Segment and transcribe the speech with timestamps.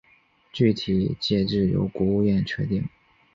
[0.51, 2.89] 具体界址由国务院确定。